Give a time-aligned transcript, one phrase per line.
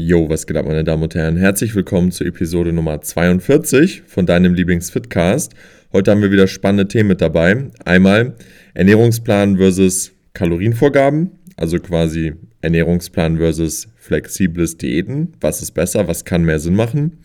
[0.00, 1.36] Jo, was geht ab, meine Damen und Herren?
[1.36, 5.54] Herzlich willkommen zur Episode Nummer 42 von deinem Lieblingsfitcast.
[5.92, 7.64] Heute haben wir wieder spannende Themen mit dabei.
[7.84, 8.36] Einmal
[8.74, 15.32] Ernährungsplan versus Kalorienvorgaben, also quasi Ernährungsplan versus flexibles Diäten.
[15.40, 16.06] Was ist besser?
[16.06, 17.18] Was kann mehr Sinn machen?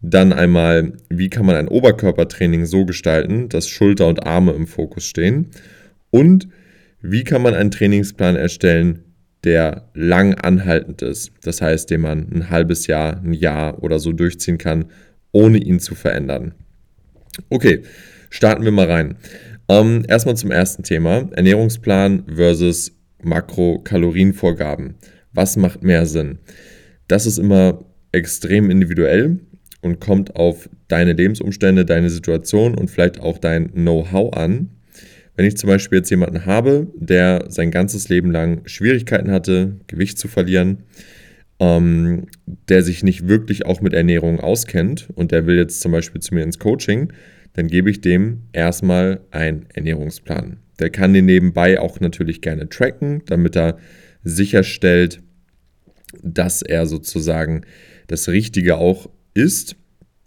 [0.00, 5.04] Dann einmal, wie kann man ein Oberkörpertraining so gestalten, dass Schulter und Arme im Fokus
[5.04, 5.48] stehen?
[6.10, 6.48] Und
[7.02, 9.02] wie kann man einen Trainingsplan erstellen,
[9.46, 11.30] der lang anhaltend ist.
[11.42, 14.86] Das heißt, den man ein halbes Jahr, ein Jahr oder so durchziehen kann,
[15.32, 16.54] ohne ihn zu verändern.
[17.48, 17.82] Okay,
[18.28, 19.16] starten wir mal rein.
[19.68, 24.96] Ähm, erstmal zum ersten Thema: Ernährungsplan versus Makrokalorienvorgaben.
[25.32, 26.38] Was macht mehr Sinn?
[27.08, 29.40] Das ist immer extrem individuell
[29.80, 34.70] und kommt auf deine Lebensumstände, deine Situation und vielleicht auch dein Know-how an.
[35.36, 40.18] Wenn ich zum Beispiel jetzt jemanden habe, der sein ganzes Leben lang Schwierigkeiten hatte, Gewicht
[40.18, 40.84] zu verlieren,
[41.60, 42.26] ähm,
[42.68, 46.34] der sich nicht wirklich auch mit Ernährung auskennt und der will jetzt zum Beispiel zu
[46.34, 47.12] mir ins Coaching,
[47.52, 50.58] dann gebe ich dem erstmal einen Ernährungsplan.
[50.78, 53.78] Der kann den nebenbei auch natürlich gerne tracken, damit er
[54.22, 55.20] sicherstellt,
[56.22, 57.62] dass er sozusagen
[58.08, 59.76] das Richtige auch isst,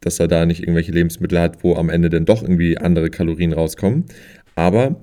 [0.02, 3.54] dass er da nicht irgendwelche Lebensmittel hat, wo am Ende dann doch irgendwie andere Kalorien
[3.54, 4.06] rauskommen.
[4.60, 5.02] Aber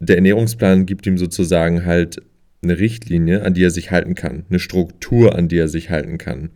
[0.00, 2.20] der Ernährungsplan gibt ihm sozusagen halt
[2.62, 6.18] eine Richtlinie, an die er sich halten kann, eine Struktur, an die er sich halten
[6.18, 6.50] kann.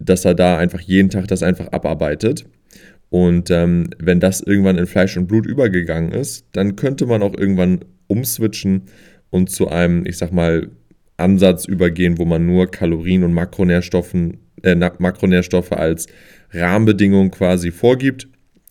[0.00, 2.46] Dass er da einfach jeden Tag das einfach abarbeitet.
[3.10, 7.38] Und ähm, wenn das irgendwann in Fleisch und Blut übergegangen ist, dann könnte man auch
[7.38, 8.82] irgendwann umswitchen
[9.30, 10.68] und zu einem, ich sag mal,
[11.16, 16.08] Ansatz übergehen, wo man nur Kalorien und Makronährstoffen, äh, Makronährstoffe als
[16.50, 18.26] Rahmenbedingung quasi vorgibt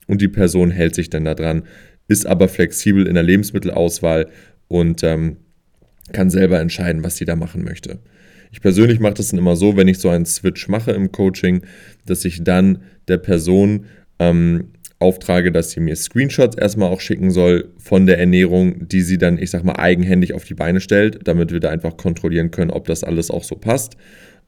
[0.07, 1.63] und die Person hält sich dann daran,
[2.07, 4.27] ist aber flexibel in der Lebensmittelauswahl
[4.67, 5.37] und ähm,
[6.13, 7.99] kann selber entscheiden, was sie da machen möchte.
[8.51, 11.61] Ich persönlich mache das dann immer so, wenn ich so einen Switch mache im Coaching,
[12.05, 13.85] dass ich dann der Person
[14.19, 19.17] ähm, auftrage, dass sie mir Screenshots erstmal auch schicken soll von der Ernährung, die sie
[19.17, 22.71] dann, ich sag mal, eigenhändig auf die Beine stellt, damit wir da einfach kontrollieren können,
[22.71, 23.97] ob das alles auch so passt.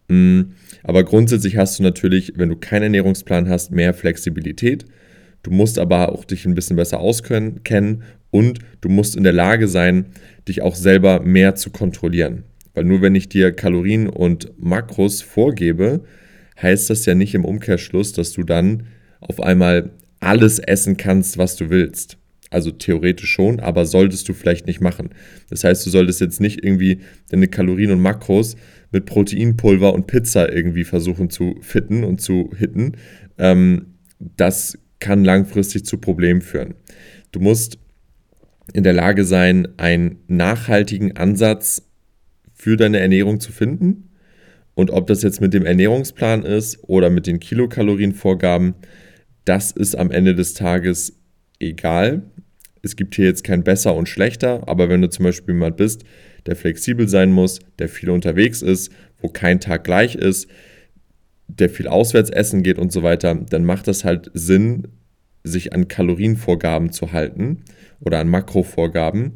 [0.07, 0.41] Mm,
[0.83, 4.85] aber grundsätzlich hast du natürlich, wenn du keinen Ernährungsplan hast, mehr Flexibilität.
[5.43, 9.67] Du musst aber auch dich ein bisschen besser auskennen und du musst in der Lage
[9.67, 10.07] sein,
[10.47, 12.43] dich auch selber mehr zu kontrollieren.
[12.73, 16.03] Weil nur wenn ich dir Kalorien und Makros vorgebe,
[16.61, 18.83] heißt das ja nicht im Umkehrschluss, dass du dann
[19.19, 22.17] auf einmal alles essen kannst, was du willst.
[22.49, 25.09] Also theoretisch schon, aber solltest du vielleicht nicht machen.
[25.49, 28.55] Das heißt, du solltest jetzt nicht irgendwie deine Kalorien und Makros
[28.91, 32.93] mit Proteinpulver und Pizza irgendwie versuchen zu fitten und zu hitten.
[33.37, 36.75] Ähm, das kann langfristig zu Problemen führen.
[37.31, 37.77] Du musst
[38.73, 41.83] in der Lage sein, einen nachhaltigen Ansatz
[42.53, 44.09] für deine Ernährung zu finden.
[44.75, 48.75] Und ob das jetzt mit dem Ernährungsplan ist oder mit den Kilokalorienvorgaben,
[49.45, 51.17] das ist am Ende des Tages
[51.59, 52.23] egal.
[52.81, 56.03] Es gibt hier jetzt kein besser und schlechter, aber wenn du zum Beispiel jemand bist,
[56.45, 60.47] der flexibel sein muss, der viel unterwegs ist, wo kein Tag gleich ist,
[61.47, 64.87] der viel auswärts essen geht und so weiter, dann macht das halt Sinn,
[65.43, 67.63] sich an Kalorienvorgaben zu halten
[68.01, 69.33] oder an Makrovorgaben,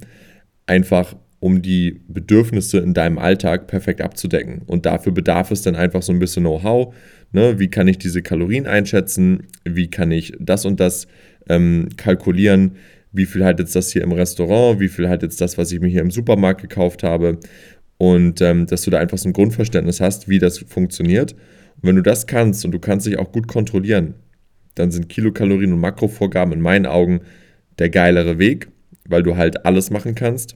[0.66, 4.62] einfach um die Bedürfnisse in deinem Alltag perfekt abzudecken.
[4.68, 6.94] Und dafür bedarf es dann einfach so ein bisschen Know-how.
[7.32, 7.58] Ne?
[7.60, 9.48] Wie kann ich diese Kalorien einschätzen?
[9.64, 11.08] Wie kann ich das und das
[11.50, 12.74] ähm, kalkulieren?
[13.12, 14.80] Wie viel hat jetzt das hier im Restaurant?
[14.80, 17.40] Wie viel hat jetzt das, was ich mir hier im Supermarkt gekauft habe?
[17.98, 21.36] Und ähm, dass du da einfach so ein Grundverständnis hast, wie das funktioniert
[21.82, 24.16] und wenn du das kannst und du kannst dich auch gut kontrollieren,
[24.76, 27.22] dann sind Kilokalorien und Makrovorgaben in meinen Augen
[27.80, 28.68] der geilere Weg,
[29.08, 30.56] weil du halt alles machen kannst.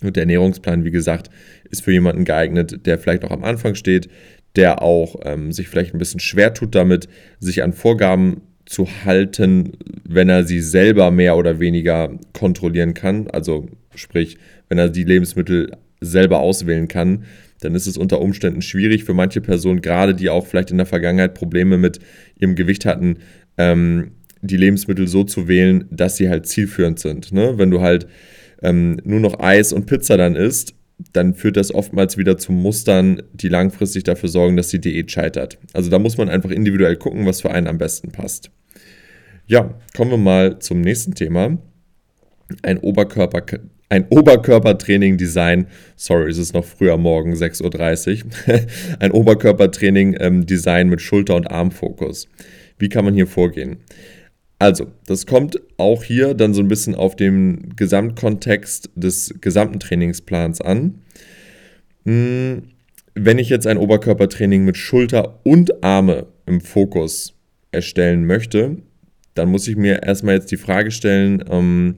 [0.00, 1.28] Und der Ernährungsplan, wie gesagt,
[1.70, 4.08] ist für jemanden geeignet, der vielleicht auch am Anfang steht,
[4.54, 7.08] der auch ähm, sich vielleicht ein bisschen schwer tut damit,
[7.40, 9.72] sich an Vorgaben zu halten,
[10.04, 13.28] wenn er sie selber mehr oder weniger kontrollieren kann.
[13.28, 14.38] Also sprich,
[14.68, 17.24] wenn er die Lebensmittel selber auswählen kann,
[17.60, 20.86] dann ist es unter Umständen schwierig für manche Personen, gerade die auch vielleicht in der
[20.86, 21.98] Vergangenheit Probleme mit
[22.38, 23.18] ihrem Gewicht hatten,
[23.56, 24.12] ähm,
[24.42, 27.32] die Lebensmittel so zu wählen, dass sie halt zielführend sind.
[27.32, 27.58] Ne?
[27.58, 28.06] Wenn du halt
[28.62, 30.74] ähm, nur noch Eis und Pizza dann isst,
[31.12, 35.58] dann führt das oftmals wieder zu Mustern, die langfristig dafür sorgen, dass die Diät scheitert.
[35.72, 38.50] Also da muss man einfach individuell gucken, was für einen am besten passt.
[39.46, 41.58] Ja, kommen wir mal zum nächsten Thema.
[42.62, 43.42] Ein Oberkörper
[43.88, 48.60] ein Oberkörpertraining-Design, sorry, es ist noch früher morgen, 6.30 Uhr,
[48.98, 52.28] ein Oberkörpertraining-Design ähm, mit Schulter- und Armfokus.
[52.78, 53.78] Wie kann man hier vorgehen?
[54.58, 60.60] Also, das kommt auch hier dann so ein bisschen auf den Gesamtkontext des gesamten Trainingsplans
[60.60, 61.02] an.
[62.04, 62.62] Hm,
[63.14, 67.34] wenn ich jetzt ein Oberkörpertraining mit Schulter und Arme im Fokus
[67.70, 68.76] erstellen möchte,
[69.34, 71.96] dann muss ich mir erstmal jetzt die Frage stellen, ähm,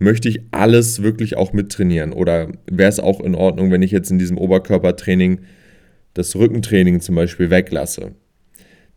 [0.00, 2.12] möchte ich alles wirklich auch mittrainieren?
[2.12, 5.42] Oder wäre es auch in Ordnung, wenn ich jetzt in diesem Oberkörpertraining
[6.14, 8.12] das Rückentraining zum Beispiel weglasse?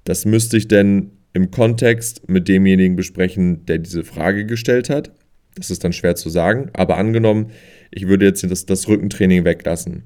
[0.05, 5.11] Das müsste ich denn im Kontext mit demjenigen besprechen, der diese Frage gestellt hat.
[5.55, 7.51] Das ist dann schwer zu sagen, aber angenommen,
[7.91, 10.03] ich würde jetzt das, das Rückentraining weglassen.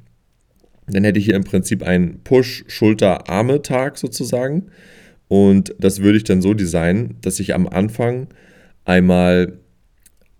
[0.87, 4.67] Dann hätte ich hier im Prinzip einen Push-Schulter-Arme-Tag sozusagen.
[5.27, 8.27] Und das würde ich dann so designen, dass ich am Anfang
[8.85, 9.59] einmal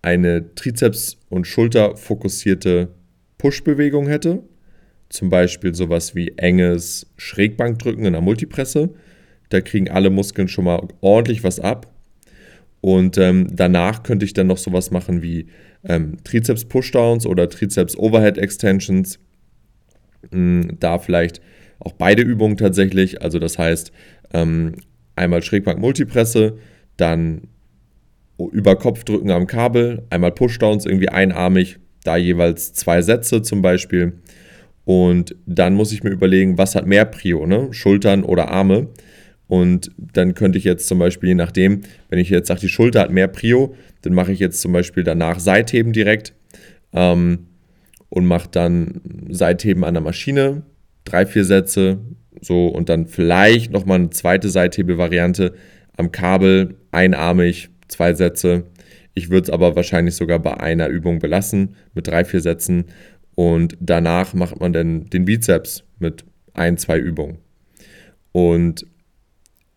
[0.01, 2.89] eine Trizeps- und Schulter fokussierte
[3.37, 4.43] Push-Bewegung hätte.
[5.09, 8.89] Zum Beispiel sowas wie enges Schrägbankdrücken in der Multipresse.
[9.49, 11.93] Da kriegen alle Muskeln schon mal ordentlich was ab.
[12.81, 15.47] Und ähm, danach könnte ich dann noch sowas machen wie
[15.83, 19.19] ähm, Trizeps-Pushdowns oder Trizeps-Overhead-Extensions.
[20.31, 21.41] Hm, da vielleicht
[21.79, 23.21] auch beide Übungen tatsächlich.
[23.21, 23.91] Also das heißt,
[24.33, 24.75] ähm,
[25.15, 26.57] einmal Schrägbank-Multipresse,
[26.97, 27.41] dann
[28.37, 34.13] über Kopf drücken am Kabel, einmal Pushdowns, irgendwie einarmig, da jeweils zwei Sätze zum Beispiel.
[34.85, 37.69] Und dann muss ich mir überlegen, was hat mehr Prio, ne?
[37.71, 38.87] Schultern oder Arme.
[39.47, 43.01] Und dann könnte ich jetzt zum Beispiel, je nachdem, wenn ich jetzt sage, die Schulter
[43.01, 46.33] hat mehr Prio, dann mache ich jetzt zum Beispiel danach Seitheben direkt
[46.93, 47.47] ähm,
[48.09, 50.63] und mache dann Seitheben an der Maschine,
[51.05, 51.99] drei, vier Sätze,
[52.41, 55.53] so und dann vielleicht nochmal eine zweite Seithebe-Variante
[55.95, 58.65] am Kabel, einarmig, zwei Sätze.
[59.13, 62.85] Ich würde es aber wahrscheinlich sogar bei einer Übung belassen mit drei, vier Sätzen
[63.35, 67.37] und danach macht man dann den Bizeps mit ein, zwei Übungen.
[68.31, 68.85] Und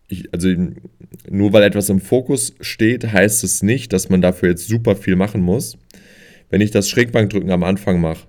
[0.07, 0.49] ich, also
[1.29, 5.15] nur weil etwas im Fokus steht, heißt es nicht, dass man dafür jetzt super viel
[5.15, 5.77] machen muss.
[6.49, 8.27] Wenn ich das Schrägbankdrücken am Anfang mache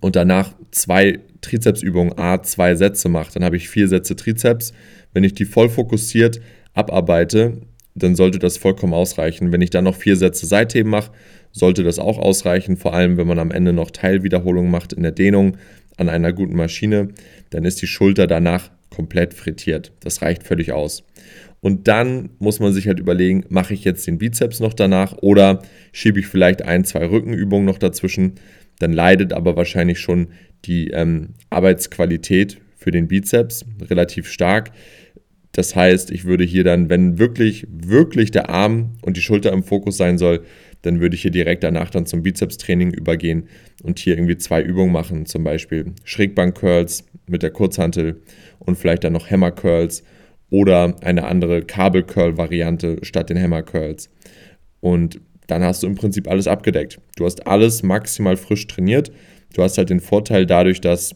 [0.00, 4.72] und danach zwei Trizepsübungen A, zwei Sätze mache, dann habe ich vier Sätze Trizeps.
[5.12, 6.40] Wenn ich die voll fokussiert
[6.72, 7.62] abarbeite,
[8.02, 9.52] dann sollte das vollkommen ausreichen.
[9.52, 11.12] Wenn ich dann noch vier Sätze Seitheben mache,
[11.52, 12.76] sollte das auch ausreichen.
[12.76, 15.56] Vor allem, wenn man am Ende noch Teilwiederholungen macht in der Dehnung
[15.96, 17.08] an einer guten Maschine,
[17.50, 19.92] dann ist die Schulter danach komplett frittiert.
[20.00, 21.04] Das reicht völlig aus.
[21.60, 25.62] Und dann muss man sich halt überlegen, mache ich jetzt den Bizeps noch danach oder
[25.92, 28.34] schiebe ich vielleicht ein, zwei Rückenübungen noch dazwischen.
[28.78, 30.28] Dann leidet aber wahrscheinlich schon
[30.64, 34.70] die ähm, Arbeitsqualität für den Bizeps relativ stark.
[35.52, 39.64] Das heißt, ich würde hier dann, wenn wirklich, wirklich der Arm und die Schulter im
[39.64, 40.44] Fokus sein soll,
[40.82, 43.48] dann würde ich hier direkt danach dann zum Bizepstraining übergehen
[43.82, 48.22] und hier irgendwie zwei Übungen machen, zum Beispiel Schrägbank-Curls mit der Kurzhantel
[48.60, 50.04] und vielleicht dann noch Hammer Curls
[50.50, 54.10] oder eine andere Kabel Curl Variante statt den Hammer Curls.
[54.80, 57.00] Und dann hast du im Prinzip alles abgedeckt.
[57.16, 59.10] Du hast alles maximal frisch trainiert.
[59.54, 61.14] Du hast halt den Vorteil dadurch, dass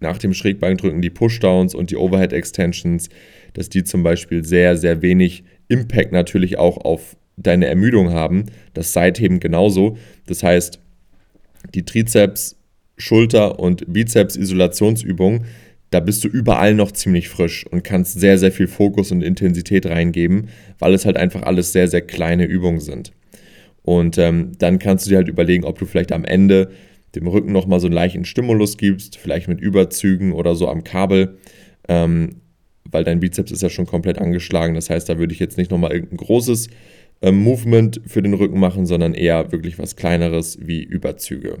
[0.00, 3.08] nach dem Schrägbankdrücken die Pushdowns und die Overhead Extensions,
[3.52, 8.46] dass die zum Beispiel sehr, sehr wenig Impact natürlich auch auf deine Ermüdung haben.
[8.74, 9.96] Das Seitheben genauso.
[10.26, 10.80] Das heißt,
[11.74, 12.56] die Trizeps,
[12.96, 15.46] Schulter und Bizeps Isolationsübungen
[15.90, 19.86] da bist du überall noch ziemlich frisch und kannst sehr, sehr viel Fokus und Intensität
[19.86, 20.48] reingeben,
[20.78, 23.12] weil es halt einfach alles sehr, sehr kleine Übungen sind.
[23.82, 26.70] Und ähm, dann kannst du dir halt überlegen, ob du vielleicht am Ende
[27.14, 31.38] dem Rücken nochmal so einen leichten Stimulus gibst, vielleicht mit Überzügen oder so am Kabel,
[31.88, 32.36] ähm,
[32.84, 34.74] weil dein Bizeps ist ja schon komplett angeschlagen.
[34.74, 36.68] Das heißt, da würde ich jetzt nicht nochmal irgendein großes
[37.22, 41.58] ähm, Movement für den Rücken machen, sondern eher wirklich was kleineres wie Überzüge.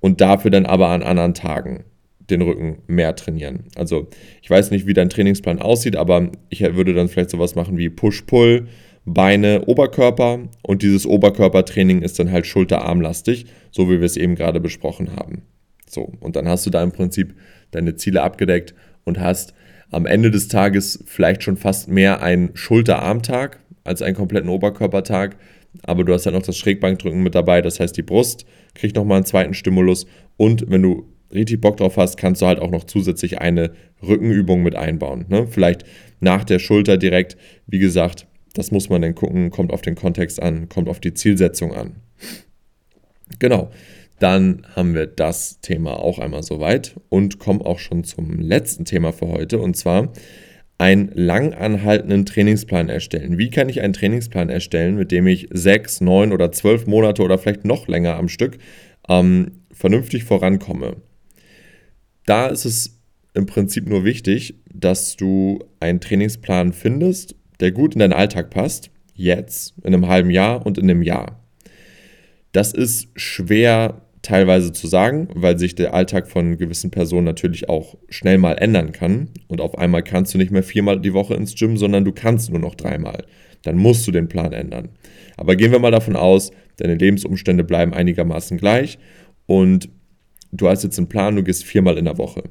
[0.00, 1.84] Und dafür dann aber an anderen Tagen
[2.30, 3.64] den Rücken mehr trainieren.
[3.74, 4.08] Also
[4.40, 7.90] ich weiß nicht, wie dein Trainingsplan aussieht, aber ich würde dann vielleicht sowas machen wie
[7.90, 8.68] Push-Pull,
[9.04, 14.60] Beine, Oberkörper und dieses Oberkörpertraining ist dann halt schulterarmlastig, so wie wir es eben gerade
[14.60, 15.42] besprochen haben.
[15.88, 17.34] So, und dann hast du da im Prinzip
[17.70, 19.54] deine Ziele abgedeckt und hast
[19.90, 25.36] am Ende des Tages vielleicht schon fast mehr einen Schulterarmtag als einen kompletten Oberkörpertag,
[25.82, 29.16] aber du hast dann noch das Schrägbankdrücken mit dabei, das heißt die Brust kriegt nochmal
[29.16, 32.84] einen zweiten Stimulus und wenn du richtig Bock drauf hast, kannst du halt auch noch
[32.84, 35.26] zusätzlich eine Rückenübung mit einbauen.
[35.28, 35.46] Ne?
[35.48, 35.84] Vielleicht
[36.20, 40.42] nach der Schulter direkt, wie gesagt, das muss man dann gucken, kommt auf den Kontext
[40.42, 41.96] an, kommt auf die Zielsetzung an.
[43.38, 43.70] Genau,
[44.18, 49.12] dann haben wir das Thema auch einmal soweit und kommen auch schon zum letzten Thema
[49.12, 50.12] für heute und zwar
[50.78, 53.38] einen lang anhaltenden Trainingsplan erstellen.
[53.38, 57.38] Wie kann ich einen Trainingsplan erstellen, mit dem ich sechs, neun oder zwölf Monate oder
[57.38, 58.58] vielleicht noch länger am Stück
[59.08, 60.96] ähm, vernünftig vorankomme?
[62.30, 63.00] da ist es
[63.34, 68.90] im Prinzip nur wichtig, dass du einen Trainingsplan findest, der gut in deinen Alltag passt,
[69.14, 71.40] jetzt, in einem halben Jahr und in einem Jahr.
[72.52, 77.96] Das ist schwer teilweise zu sagen, weil sich der Alltag von gewissen Personen natürlich auch
[78.08, 79.30] schnell mal ändern kann.
[79.48, 82.50] Und auf einmal kannst du nicht mehr viermal die Woche ins Gym, sondern du kannst
[82.50, 83.24] nur noch dreimal.
[83.62, 84.90] Dann musst du den Plan ändern.
[85.36, 88.98] Aber gehen wir mal davon aus, deine Lebensumstände bleiben einigermaßen gleich
[89.46, 89.88] und
[90.52, 92.42] du hast jetzt einen Plan, du gehst viermal in der Woche.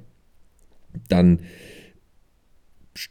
[1.07, 1.39] Dann,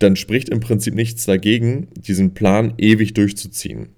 [0.00, 3.90] dann spricht im Prinzip nichts dagegen, diesen Plan ewig durchzuziehen.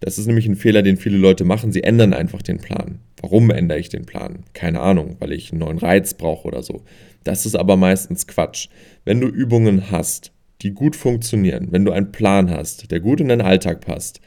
[0.00, 1.72] Das ist nämlich ein Fehler, den viele Leute machen.
[1.72, 3.00] Sie ändern einfach den Plan.
[3.22, 4.44] Warum ändere ich den Plan?
[4.52, 6.84] Keine Ahnung, weil ich einen neuen Reiz brauche oder so.
[7.24, 8.68] Das ist aber meistens Quatsch.
[9.06, 13.28] Wenn du Übungen hast, die gut funktionieren, wenn du einen Plan hast, der gut in
[13.28, 14.20] deinen Alltag passt,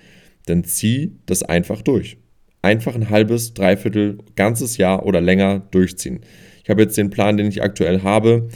[0.47, 2.17] dann zieh das einfach durch.
[2.63, 6.21] Einfach ein halbes, dreiviertel, ganzes Jahr oder länger durchziehen.
[6.63, 8.49] Ich habe jetzt den Plan, den ich aktuell habe,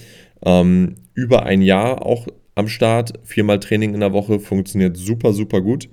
[0.44, 3.14] ähm, über ein Jahr auch am Start.
[3.24, 5.90] Viermal Training in der Woche funktioniert super, super gut.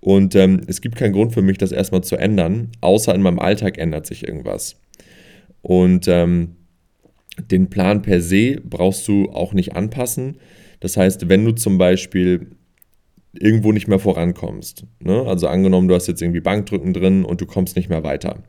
[0.00, 3.38] Und ähm, es gibt keinen Grund für mich, das erstmal zu ändern, außer in meinem
[3.38, 4.76] Alltag ändert sich irgendwas.
[5.62, 6.56] Und ähm,
[7.50, 10.38] den Plan per se brauchst du auch nicht anpassen.
[10.80, 12.52] Das heißt, wenn du zum Beispiel
[13.32, 15.24] irgendwo nicht mehr vorankommst, ne?
[15.26, 18.42] also angenommen, du hast jetzt irgendwie Bankdrücken drin und du kommst nicht mehr weiter,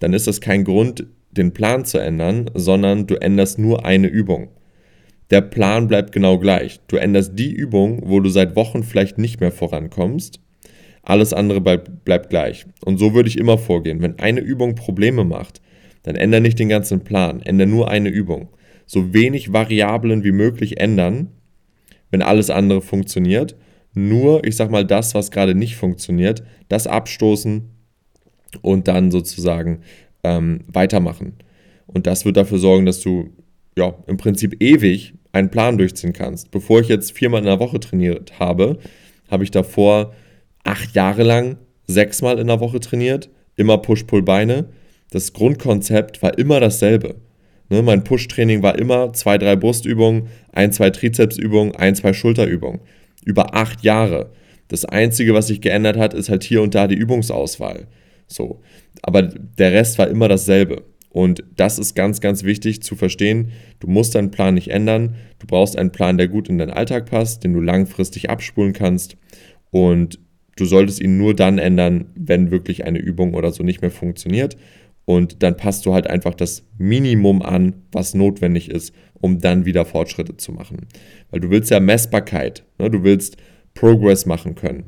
[0.00, 4.48] dann ist das kein Grund, den Plan zu ändern, sondern du änderst nur eine Übung.
[5.30, 6.80] Der Plan bleibt genau gleich.
[6.86, 10.40] Du änderst die Übung, wo du seit Wochen vielleicht nicht mehr vorankommst
[11.04, 12.66] alles andere bleibt, bleibt gleich.
[12.84, 14.00] Und so würde ich immer vorgehen.
[14.02, 15.60] Wenn eine Übung Probleme macht,
[16.02, 18.48] dann ändere nicht den ganzen Plan, ändere nur eine Übung.
[18.86, 21.28] So wenig Variablen wie möglich ändern,
[22.10, 23.56] wenn alles andere funktioniert.
[23.94, 27.70] Nur, ich sag mal, das, was gerade nicht funktioniert, das abstoßen
[28.60, 29.80] und dann sozusagen
[30.24, 31.34] ähm, weitermachen.
[31.86, 33.30] Und das wird dafür sorgen, dass du
[33.76, 36.50] ja im Prinzip ewig einen Plan durchziehen kannst.
[36.50, 38.78] Bevor ich jetzt viermal in der Woche trainiert habe,
[39.30, 40.14] habe ich davor
[40.62, 44.66] acht Jahre lang sechsmal in der Woche trainiert, immer Push-Pull-Beine.
[45.10, 47.16] Das Grundkonzept war immer dasselbe.
[47.68, 52.80] Ne, mein Push-Training war immer zwei, drei Brustübungen, ein, zwei Trizepsübungen, ein, zwei Schulterübungen.
[53.24, 54.30] Über acht Jahre.
[54.68, 57.86] Das Einzige, was sich geändert hat, ist halt hier und da die Übungsauswahl.
[58.26, 58.60] So.
[59.02, 60.84] Aber der Rest war immer dasselbe.
[61.14, 63.52] Und das ist ganz, ganz wichtig zu verstehen.
[63.80, 65.14] Du musst deinen Plan nicht ändern.
[65.38, 69.16] Du brauchst einen Plan, der gut in deinen Alltag passt, den du langfristig abspulen kannst.
[69.70, 70.18] Und
[70.56, 74.56] Du solltest ihn nur dann ändern, wenn wirklich eine Übung oder so nicht mehr funktioniert.
[75.04, 79.84] Und dann passt du halt einfach das Minimum an, was notwendig ist, um dann wieder
[79.84, 80.86] Fortschritte zu machen.
[81.30, 82.88] Weil du willst ja Messbarkeit, ne?
[82.88, 83.36] du willst
[83.74, 84.84] Progress machen können.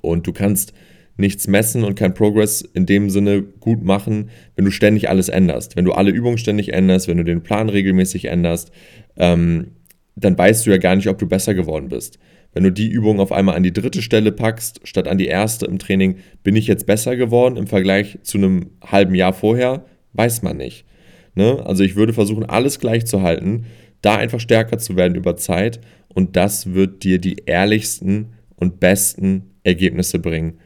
[0.00, 0.74] Und du kannst
[1.16, 5.76] nichts messen und kein Progress in dem Sinne gut machen, wenn du ständig alles änderst.
[5.76, 8.70] Wenn du alle Übungen ständig änderst, wenn du den Plan regelmäßig änderst,
[9.16, 9.68] ähm,
[10.14, 12.18] dann weißt du ja gar nicht, ob du besser geworden bist.
[12.52, 15.66] Wenn du die Übung auf einmal an die dritte Stelle packst, statt an die erste
[15.66, 19.84] im Training, bin ich jetzt besser geworden im Vergleich zu einem halben Jahr vorher?
[20.14, 20.86] Weiß man nicht.
[21.34, 21.62] Ne?
[21.66, 23.66] Also ich würde versuchen, alles gleich zu halten,
[24.00, 29.50] da einfach stärker zu werden über Zeit und das wird dir die ehrlichsten und besten
[29.62, 30.58] Ergebnisse bringen,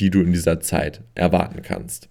[0.00, 2.08] die du in dieser Zeit erwarten kannst.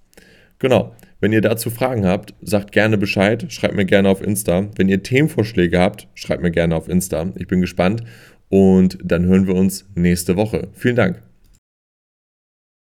[0.60, 0.96] Genau.
[1.22, 4.70] Wenn ihr dazu Fragen habt, sagt gerne Bescheid, schreibt mir gerne auf Insta.
[4.78, 7.34] Wenn ihr Themenvorschläge habt, schreibt mir gerne auf Insta.
[7.36, 8.04] Ich bin gespannt
[8.48, 10.70] und dann hören wir uns nächste Woche.
[10.74, 11.29] Vielen Dank.